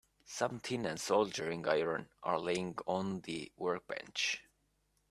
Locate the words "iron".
1.67-2.09